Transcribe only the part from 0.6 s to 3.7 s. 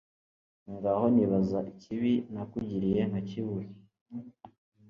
ngahora nibaza ikibi nakugiriye nkakibura